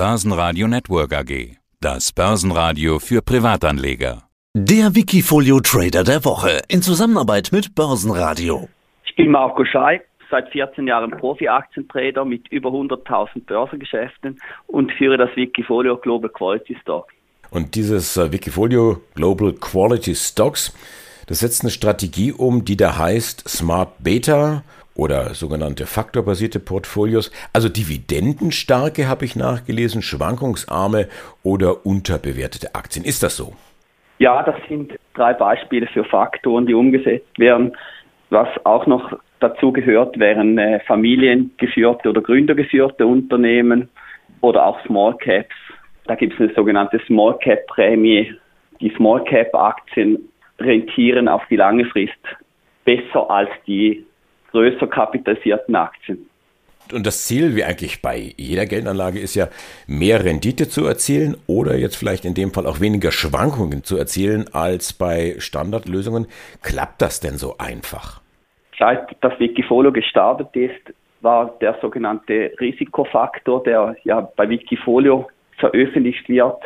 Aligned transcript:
Börsenradio 0.00 0.66
Network 0.66 1.12
AG. 1.12 1.58
Das 1.78 2.10
Börsenradio 2.14 2.98
für 3.00 3.20
Privatanleger. 3.20 4.22
Der 4.54 4.94
Wikifolio 4.94 5.60
Trader 5.60 6.04
der 6.04 6.24
Woche 6.24 6.62
in 6.68 6.80
Zusammenarbeit 6.80 7.50
mit 7.52 7.74
Börsenradio. 7.74 8.70
Ich 9.04 9.14
bin 9.16 9.30
Marco 9.30 9.62
Schei, 9.66 10.00
seit 10.30 10.48
14 10.52 10.86
Jahren 10.86 11.10
Profi-Aktientrader 11.10 12.24
mit 12.24 12.48
über 12.48 12.70
100.000 12.70 13.44
Börsengeschäften 13.44 14.40
und 14.68 14.90
führe 14.92 15.18
das 15.18 15.36
Wikifolio 15.36 15.98
Global 15.98 16.30
Quality 16.30 16.78
Stock. 16.80 17.08
Und 17.50 17.74
dieses 17.74 18.16
äh, 18.16 18.32
Wikifolio 18.32 19.02
Global 19.14 19.52
Quality 19.52 20.14
Stocks, 20.14 20.74
das 21.26 21.40
setzt 21.40 21.60
eine 21.60 21.70
Strategie 21.70 22.32
um, 22.32 22.64
die 22.64 22.78
da 22.78 22.96
heißt 22.96 23.46
Smart 23.46 23.92
Beta 23.98 24.64
oder 25.00 25.32
sogenannte 25.32 25.86
faktorbasierte 25.86 26.60
Portfolios, 26.60 27.32
also 27.54 27.70
dividendenstarke 27.70 29.08
habe 29.08 29.24
ich 29.24 29.34
nachgelesen, 29.34 30.02
schwankungsarme 30.02 31.08
oder 31.42 31.86
unterbewertete 31.86 32.74
Aktien. 32.74 33.06
Ist 33.06 33.22
das 33.22 33.34
so? 33.34 33.54
Ja, 34.18 34.42
das 34.42 34.56
sind 34.68 34.92
drei 35.14 35.32
Beispiele 35.32 35.86
für 35.86 36.04
Faktoren, 36.04 36.66
die 36.66 36.74
umgesetzt 36.74 37.38
werden. 37.38 37.74
Was 38.28 38.48
auch 38.64 38.86
noch 38.86 39.18
dazu 39.40 39.72
gehört, 39.72 40.18
wären 40.18 40.58
äh, 40.58 40.80
familiengeführte 40.80 42.10
oder 42.10 42.20
gründergeführte 42.20 43.06
Unternehmen 43.06 43.88
oder 44.42 44.66
auch 44.66 44.84
Small 44.84 45.16
Caps. 45.16 45.56
Da 46.04 46.14
gibt 46.14 46.34
es 46.34 46.40
eine 46.40 46.52
sogenannte 46.52 47.00
Small 47.06 47.38
Cap 47.38 47.66
Prämie. 47.68 48.34
Die 48.82 48.92
Small 48.96 49.24
Cap 49.24 49.54
Aktien 49.54 50.18
rentieren 50.58 51.26
auf 51.26 51.42
die 51.48 51.56
lange 51.56 51.86
Frist 51.86 52.12
besser 52.84 53.30
als 53.30 53.48
die 53.66 54.04
größer 54.50 54.86
kapitalisierten 54.86 55.74
Aktien. 55.76 56.30
Und 56.92 57.06
das 57.06 57.26
Ziel, 57.26 57.54
wie 57.54 57.64
eigentlich 57.64 58.02
bei 58.02 58.32
jeder 58.36 58.66
Geldanlage, 58.66 59.20
ist 59.20 59.34
ja, 59.34 59.48
mehr 59.86 60.24
Rendite 60.24 60.68
zu 60.68 60.84
erzielen 60.86 61.36
oder 61.46 61.76
jetzt 61.76 61.96
vielleicht 61.96 62.24
in 62.24 62.34
dem 62.34 62.52
Fall 62.52 62.66
auch 62.66 62.80
weniger 62.80 63.12
Schwankungen 63.12 63.84
zu 63.84 63.96
erzielen 63.96 64.46
als 64.52 64.92
bei 64.92 65.36
Standardlösungen. 65.38 66.26
Klappt 66.62 67.00
das 67.02 67.20
denn 67.20 67.36
so 67.36 67.56
einfach? 67.58 68.20
Seit 68.78 69.16
das 69.20 69.38
Wikifolio 69.38 69.92
gestartet 69.92 70.48
ist, 70.54 70.94
war 71.20 71.54
der 71.60 71.76
sogenannte 71.82 72.52
Risikofaktor, 72.58 73.62
der 73.62 73.96
ja 74.04 74.20
bei 74.36 74.48
Wikifolio 74.48 75.28
veröffentlicht 75.58 76.28
wird, 76.28 76.62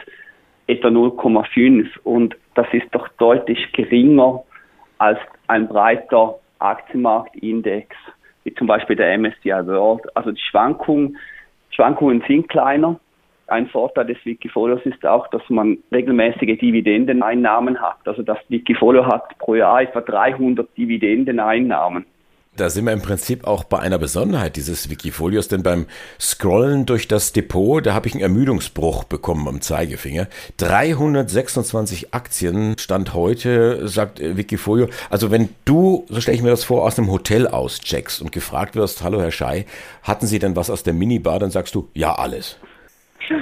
etwa 0.69 0.89
0,5. 0.89 1.87
Und 2.05 2.37
das 2.55 2.67
ist 2.73 2.87
doch 2.93 3.09
deutlich 3.19 3.73
geringer 3.73 4.45
als 4.99 5.19
ein 5.49 5.69
breiter 5.69 6.39
Aktienmarktindex, 6.65 7.95
wie 8.45 8.55
zum 8.55 8.67
Beispiel 8.67 8.97
der 8.97 9.19
MSCI 9.19 9.67
World. 9.67 10.05
Also 10.17 10.33
die 10.33 10.41
Schwankungen, 10.41 11.19
Schwankungen 11.71 12.23
sind 12.27 12.49
kleiner. 12.49 12.99
Ein 13.47 13.67
Vorteil 13.69 14.07
des 14.07 14.17
Wikifolios 14.25 14.81
ist 14.87 15.05
auch, 15.05 15.29
dass 15.29 15.43
man 15.51 15.79
regelmäßige 15.93 16.59
Dividendeneinnahmen 16.59 17.81
hat. 17.81 17.99
Also 18.07 18.23
das 18.23 18.39
Wikifolio 18.49 19.07
hat 19.07 19.37
pro 19.39 19.55
Jahr 19.55 19.83
etwa 19.83 20.01
300 20.01 20.75
Dividendeneinnahmen. 20.77 22.07
Da 22.57 22.71
sind 22.71 22.85
wir 22.85 22.93
im 22.93 23.03
Prinzip 23.03 23.49
auch 23.49 23.65
bei 23.65 23.81
einer 23.81 23.99
Besonderheit 23.99 24.55
dieses 24.55 24.89
Wikifolios, 24.89 25.49
denn 25.49 25.65
beim 25.65 25.87
Scrollen 26.21 26.87
durch 26.87 27.09
das 27.09 27.33
Depot, 27.33 27.85
da 27.85 27.95
habe 27.95 28.07
ich 28.07 28.15
einen 28.15 28.23
Ermüdungsbruch 28.23 29.03
bekommen 29.03 29.49
am 29.49 29.61
Zeigefinger. 29.61 30.29
326 30.59 32.15
Aktien 32.15 32.79
stand 32.79 33.13
heute, 33.13 33.89
sagt 33.89 34.21
Wikifolio. 34.21 34.87
Also 35.11 35.33
wenn 35.33 35.49
du, 35.65 36.07
so 36.09 36.21
stelle 36.21 36.37
ich 36.37 36.45
mir 36.45 36.51
das 36.51 36.63
vor, 36.63 36.85
aus 36.85 36.97
einem 36.97 37.11
Hotel 37.11 37.49
auscheckst 37.49 38.23
und 38.23 38.31
gefragt 38.31 38.77
wirst, 38.77 39.03
hallo 39.03 39.21
Herr 39.21 39.33
Schei, 39.33 39.67
hatten 40.05 40.29
Sie 40.29 40.39
denn 40.39 40.55
was 40.55 40.71
aus 40.71 40.85
der 40.85 40.95
Minibar, 40.95 41.41
dann 41.41 41.51
sagst 41.51 41.75
du, 41.75 41.89
ja, 41.93 42.15
alles. 42.15 42.61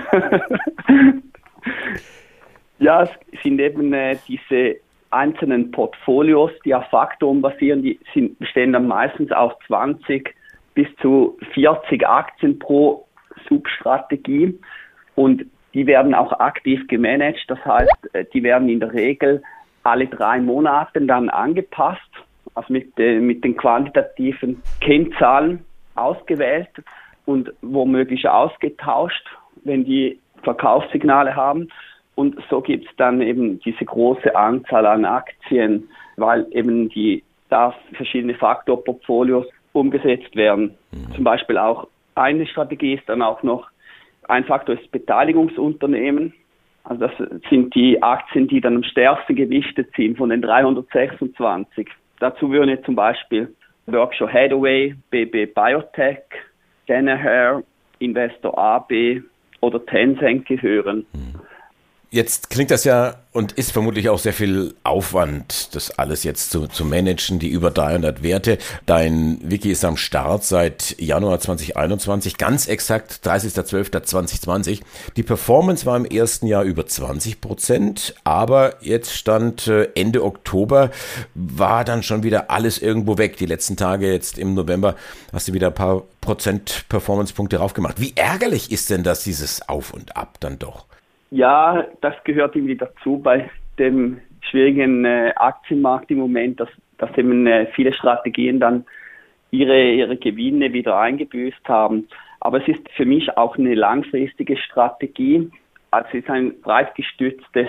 ja, 2.79 3.03
es 3.03 3.11
sind 3.43 3.61
eben 3.61 3.93
äh, 3.93 4.17
diese 4.27 4.77
einzelnen 5.13 5.71
Portfolios, 5.71 6.51
die 6.65 6.75
auf 6.75 6.85
Faktoren 6.87 7.43
basieren, 7.43 7.83
die 7.83 7.99
sind, 8.15 8.39
bestehen 8.39 8.73
dann 8.73 8.87
meistens 8.87 9.31
aus 9.33 9.53
20 9.67 10.35
bis 10.75 10.87
zu 11.01 11.39
40 11.55 12.07
Aktien 12.07 12.59
pro 12.59 13.07
Substrategie 13.49 14.59
und 15.15 15.45
die 15.75 15.87
werden 15.87 16.15
auch 16.15 16.33
aktiv 16.39 16.87
gemanagt. 16.89 17.45
Das 17.49 17.65
heißt, 17.65 18.15
äh, 18.15 18.25
die 18.33 18.43
werden 18.43 18.69
in 18.69 18.81
der 18.81 18.93
Regel 18.93 19.43
alle 19.85 20.07
drei 20.07 20.39
Monate 20.41 21.01
dann 21.01 21.29
angepasst, 21.29 22.01
also 22.55 22.73
mit, 22.73 22.99
äh, 22.99 23.19
mit 23.21 23.45
den 23.45 23.57
quantitativen 23.57 24.63
Kennzahlen 24.81 25.65
ausgewählt 25.95 26.71
und 27.27 27.53
womöglich 27.63 28.29
ausgetauscht, 28.29 29.27
wenn 29.65 29.85
die 29.85 30.21
Verkaufssignale 30.43 31.35
haben. 31.35 31.69
Und 32.15 32.37
so 32.51 32.61
gibt 32.61 32.87
es 32.89 32.97
dann 32.97 33.23
eben 33.23 33.61
diese 33.61 33.85
große 33.85 34.37
Anzahl 34.37 34.87
an 34.87 35.05
Aktien, 35.05 35.89
weil 36.17 36.47
eben 36.51 36.89
die 36.91 37.23
da 37.49 37.75
verschiedene 37.95 38.35
Faktorportfolios 38.35 39.47
umgesetzt 39.73 40.35
werden. 40.37 40.75
Mhm. 40.91 41.15
Zum 41.15 41.25
Beispiel 41.25 41.59
auch 41.59 41.89
eine 42.15 42.47
Strategie 42.47 42.95
ist 42.95 43.09
dann 43.09 43.23
auch 43.23 43.43
noch, 43.43 43.71
ein 44.29 44.45
Faktor 44.45 44.77
ist 44.77 44.91
Beteiligungsunternehmen. 44.93 46.33
Also 46.85 47.07
das 47.07 47.13
sind 47.49 47.75
die 47.75 48.03
Aktien, 48.03 48.49
die 48.49 48.61
dann 48.61 48.77
am 48.77 48.83
stärksten 48.83 49.37
gewichtet 49.37 49.91
sind 49.97 50.19
von 50.19 50.31
den 50.31 50.43
326. 50.43 51.89
Dazu 52.21 52.51
würden 52.51 52.79
zum 52.85 52.95
Beispiel 52.95 53.55
Berkshire 53.87 54.33
Hathaway, 54.33 54.95
BB 55.11 55.55
Biotech, 55.55 56.23
Danaher, 56.87 57.63
Investor 57.99 58.57
AB 58.57 59.23
oder 59.61 59.85
Tencent 59.87 60.47
gehören. 60.47 61.07
Mhm. 61.13 61.32
Jetzt 62.13 62.51
klingt 62.51 62.71
das 62.71 62.85
ja 62.85 63.15
und 63.33 63.53
ist 63.53 63.73
vermutlich 63.73 64.11
auch 64.11 64.19
sehr 64.19 64.35
viel 64.35 64.75
Aufwand, 64.85 65.75
das 65.75 65.99
alles 65.99 66.25
jetzt 66.25 66.51
zu, 66.51 66.67
zu 66.67 66.85
managen, 66.85 67.39
die 67.39 67.49
über 67.49 67.71
300 67.71 68.23
Werte. 68.23 68.59
Dein 68.85 69.39
Wiki 69.43 69.71
ist 69.73 69.83
am 69.83 69.97
Start 69.97 70.45
seit 70.45 71.01
Januar 71.01 71.41
2021, 71.41 72.37
ganz 72.37 72.69
exakt 72.69 73.21
30.12.2020. 73.25 74.83
Die 75.17 75.23
Performance 75.23 75.87
war 75.87 75.97
im 75.97 76.05
ersten 76.05 76.47
Jahr 76.47 76.65
über 76.65 76.87
20 76.87 77.41
Prozent, 77.41 78.15
aber 78.25 78.75
jetzt 78.83 79.15
stand 79.15 79.67
äh, 79.69 79.89
Ende 79.95 80.23
Oktober, 80.23 80.91
war 81.35 81.87
dann 81.87 82.03
schon 82.03 82.25
wieder 82.25 82.51
alles 82.51 82.77
irgendwo 82.77 83.17
weg. 83.17 83.39
Die 83.39 83.47
letzten 83.47 83.79
Tage 83.79 84.13
jetzt 84.13 84.37
im 84.37 84.53
November 84.53 84.97
hast 85.33 85.49
du 85.49 85.55
wieder 85.55 85.69
ein 85.69 85.75
paar 85.75 86.03
Prozent 86.21 86.85
Performance-Punkte 86.91 87.57
raufgemacht. 87.57 88.03
Wie 88.03 88.13
ärgerlich 88.17 88.71
ist 88.71 88.91
denn 88.91 89.03
das, 89.03 89.25
dieses 89.25 89.67
Auf 89.67 89.95
und 89.95 90.15
Ab 90.15 90.37
dann 90.41 90.59
doch? 90.59 90.85
Ja, 91.33 91.87
das 92.03 92.13
gehört 92.25 92.55
irgendwie 92.57 92.77
dazu 92.77 93.17
bei 93.17 93.49
dem 93.79 94.21
schwierigen 94.43 95.07
äh, 95.07 95.33
Aktienmarkt 95.35 96.11
im 96.11 96.19
Moment, 96.19 96.61
dass, 96.61 96.69
dass 96.99 97.17
eben 97.17 97.47
äh, 97.47 97.69
viele 97.75 97.95
Strategien 97.95 98.61
dann 98.61 98.85
ihre, 99.51 99.83
ihre 99.83 100.19
Gewinne 100.19 100.75
wieder 100.75 100.99
eingebüßt 100.99 101.67
haben. 101.67 102.07
Aber 102.41 102.61
es 102.61 102.69
ist 102.69 102.87
für 102.91 103.07
mich 103.07 103.35
auch 103.39 103.57
eine 103.57 103.75
langfristige 103.75 104.59
Strategie. 104.59 105.51
Also 105.91 106.07
es 106.11 106.15
ist 106.17 106.29
ein 106.29 106.61
breit 106.61 106.95
gestütztes 106.97 107.69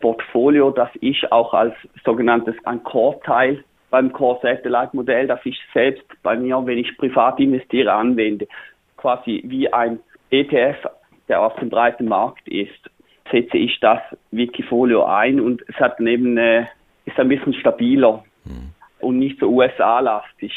Portfolio, 0.00 0.70
das 0.70 0.90
ich 1.00 1.32
auch 1.32 1.54
als 1.54 1.74
sogenanntes 2.04 2.56
ein 2.66 2.84
Core-Teil 2.84 3.64
beim 3.88 4.12
Core-Satellite-Modell, 4.12 5.28
das 5.28 5.40
ich 5.44 5.58
selbst 5.72 6.04
bei 6.22 6.36
mir, 6.36 6.60
wenn 6.66 6.76
ich 6.76 6.94
privat 6.98 7.40
investiere, 7.40 7.90
anwende. 7.90 8.46
Quasi 8.98 9.42
wie 9.46 9.72
ein 9.72 9.98
ETF, 10.28 10.90
der 11.28 11.40
auf 11.40 11.56
dem 11.56 11.70
breiten 11.70 12.06
Markt 12.06 12.46
ist 12.48 12.90
setze 13.30 13.56
ich 13.56 13.78
das 13.80 14.00
Wikifolio 14.30 15.04
ein 15.04 15.40
und 15.40 15.62
es 15.68 15.76
hat 15.76 16.00
neben 16.00 16.36
äh, 16.36 16.66
ist 17.04 17.18
ein 17.18 17.28
bisschen 17.28 17.54
stabiler 17.54 18.24
mhm. 18.44 18.70
und 19.00 19.18
nicht 19.18 19.38
so 19.40 19.48
USA-lastig. 19.48 20.52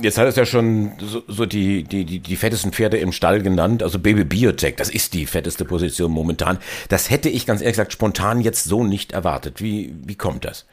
Jetzt 0.00 0.18
hat 0.18 0.26
es 0.26 0.36
ja 0.36 0.46
schon 0.46 0.92
so, 0.98 1.22
so 1.26 1.44
die, 1.44 1.84
die, 1.84 2.04
die, 2.04 2.18
die 2.18 2.36
fettesten 2.36 2.72
Pferde 2.72 2.96
im 2.96 3.12
Stall 3.12 3.42
genannt, 3.42 3.82
also 3.82 3.98
Baby 3.98 4.24
Biotech, 4.24 4.76
das 4.76 4.88
ist 4.88 5.12
die 5.12 5.26
fetteste 5.26 5.66
Position 5.66 6.10
momentan. 6.10 6.58
Das 6.88 7.10
hätte 7.10 7.28
ich 7.28 7.46
ganz 7.46 7.60
ehrlich 7.60 7.74
gesagt 7.74 7.92
spontan 7.92 8.40
jetzt 8.40 8.64
so 8.64 8.82
nicht 8.82 9.12
erwartet. 9.12 9.62
Wie, 9.62 9.94
wie 10.06 10.16
kommt 10.16 10.46
das? 10.46 10.66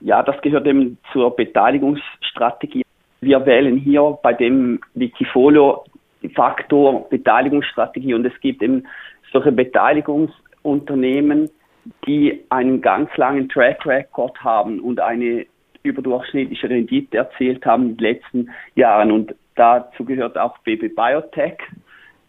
Ja, 0.00 0.22
das 0.22 0.40
gehört 0.40 0.66
eben 0.66 0.98
zur 1.12 1.36
Beteiligungsstrategie. 1.36 2.84
Wir 3.20 3.44
wählen 3.46 3.76
hier 3.76 4.18
bei 4.22 4.32
dem 4.32 4.80
Wikifolio 4.94 5.84
Faktor 6.30 7.08
Beteiligungsstrategie 7.08 8.14
und 8.14 8.24
es 8.24 8.38
gibt 8.40 8.62
eben 8.62 8.86
solche 9.32 9.52
Beteiligungsunternehmen, 9.52 11.50
die 12.06 12.42
einen 12.48 12.80
ganz 12.80 13.14
langen 13.16 13.48
Track 13.48 13.86
Record 13.86 14.36
haben 14.42 14.80
und 14.80 14.98
eine 15.00 15.46
überdurchschnittliche 15.82 16.70
Rendite 16.70 17.18
erzielt 17.18 17.66
haben 17.66 17.90
in 17.90 17.96
den 17.96 18.14
letzten 18.14 18.48
Jahren. 18.74 19.12
Und 19.12 19.34
dazu 19.54 20.04
gehört 20.04 20.36
auch 20.38 20.58
BB 20.58 20.94
Biotech. 20.94 21.58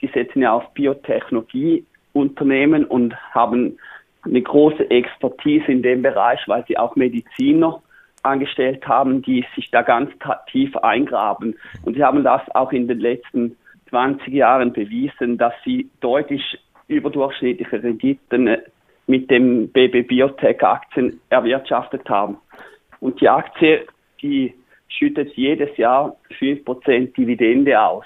Die 0.01 0.07
setzen 0.07 0.41
ja 0.41 0.53
auf 0.53 0.73
Biotechnologieunternehmen 0.73 2.85
und 2.85 3.15
haben 3.33 3.77
eine 4.23 4.41
große 4.41 4.89
Expertise 4.89 5.71
in 5.71 5.83
dem 5.83 6.01
Bereich, 6.01 6.41
weil 6.47 6.65
sie 6.67 6.77
auch 6.77 6.97
Mediziner 6.97 7.81
angestellt 8.23 8.85
haben, 8.87 9.21
die 9.21 9.45
sich 9.55 9.69
da 9.71 9.83
ganz 9.83 10.11
tief 10.51 10.75
eingraben. 10.77 11.55
Und 11.83 11.95
sie 11.95 12.03
haben 12.03 12.23
das 12.23 12.41
auch 12.55 12.71
in 12.71 12.87
den 12.87 12.99
letzten 12.99 13.55
20 13.89 14.33
Jahren 14.33 14.73
bewiesen, 14.73 15.37
dass 15.37 15.53
sie 15.63 15.89
deutlich 15.99 16.57
überdurchschnittliche 16.87 17.81
Renditen 17.81 18.47
äh, 18.47 18.61
mit 19.07 19.29
dem 19.29 19.69
BB 19.69 20.07
Biotech 20.07 20.63
Aktien 20.63 21.19
erwirtschaftet 21.29 22.09
haben. 22.09 22.37
Und 22.99 23.21
die 23.21 23.29
Aktie, 23.29 23.85
die 24.21 24.53
schüttet 24.87 25.33
jedes 25.35 25.75
Jahr 25.77 26.15
5% 26.39 27.13
Dividende 27.15 27.79
aus. 27.79 28.05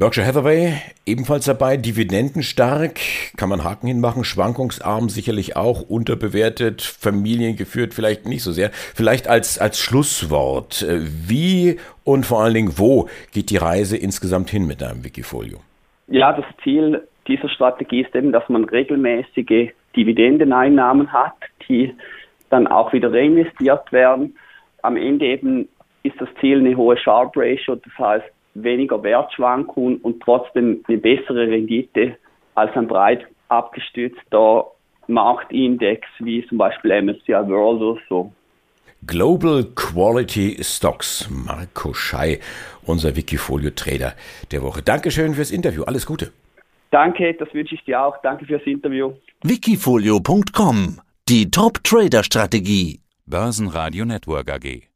Berkshire 0.00 0.26
Hathaway 0.26 0.72
ebenfalls 1.04 1.44
dabei, 1.44 1.76
dividendenstark, 1.76 2.98
kann 3.36 3.50
man 3.50 3.64
Haken 3.64 3.86
hinmachen, 3.86 4.24
schwankungsarm 4.24 5.10
sicherlich 5.10 5.56
auch, 5.56 5.82
unterbewertet, 5.82 6.80
familiengeführt 6.80 7.92
vielleicht 7.92 8.26
nicht 8.26 8.42
so 8.42 8.50
sehr. 8.50 8.70
Vielleicht 8.72 9.28
als, 9.28 9.58
als 9.58 9.78
Schlusswort, 9.78 10.80
äh, 10.80 11.00
wie 11.02 11.76
und 12.02 12.24
vor 12.24 12.42
allen 12.42 12.54
Dingen 12.54 12.72
wo 12.78 13.10
geht 13.34 13.50
die 13.50 13.58
Reise 13.58 13.98
insgesamt 13.98 14.48
hin 14.48 14.66
mit 14.66 14.80
deinem 14.80 15.04
Wikifolio? 15.04 15.58
Ja, 16.08 16.32
das 16.32 16.46
Ziel 16.64 17.06
dieser 17.28 17.50
Strategie 17.50 18.00
ist 18.00 18.14
eben, 18.14 18.32
dass 18.32 18.48
man 18.48 18.64
regelmäßige 18.64 19.72
Dividendeneinnahmen 19.94 21.12
hat, 21.12 21.34
die 21.68 21.94
dann 22.48 22.66
auch 22.66 22.94
wieder 22.94 23.12
reinvestiert 23.12 23.92
werden. 23.92 24.34
Am 24.80 24.96
Ende 24.96 25.26
eben 25.26 25.68
ist 26.04 26.18
das 26.18 26.30
Ziel 26.40 26.60
eine 26.60 26.74
hohe 26.74 26.96
Sharp 26.96 27.36
Ratio, 27.36 27.74
das 27.74 27.98
heißt 27.98 28.32
weniger 28.54 29.02
Wertschwankungen 29.02 29.98
und 29.98 30.22
trotzdem 30.22 30.84
eine 30.88 30.98
bessere 30.98 31.48
Rendite 31.48 32.16
als 32.54 32.74
ein 32.76 32.88
breit 32.88 33.26
abgestützter 33.48 34.66
Marktindex 35.06 36.06
wie 36.20 36.46
zum 36.46 36.58
Beispiel 36.58 37.02
MSCI 37.02 37.32
World 37.32 37.82
oder 37.82 38.00
so. 38.08 38.32
Global 39.06 39.64
Quality 39.74 40.58
Stocks. 40.62 41.28
Marco 41.30 41.94
Schei, 41.94 42.38
unser 42.84 43.16
Wikifolio-Trader 43.16 44.14
der 44.50 44.62
Woche. 44.62 44.82
Dankeschön 44.82 45.34
fürs 45.34 45.50
Interview. 45.50 45.84
Alles 45.84 46.04
Gute. 46.04 46.32
Danke, 46.90 47.34
das 47.34 47.52
wünsche 47.54 47.74
ich 47.74 47.84
dir 47.84 48.02
auch. 48.02 48.16
Danke 48.22 48.44
fürs 48.44 48.62
Interview. 48.64 49.12
Wikifolio.com 49.42 51.00
Die 51.28 51.50
Top-Trader-Strategie. 51.50 53.00
Börsenradio 53.26 54.04
Network 54.04 54.50
AG. 54.50 54.89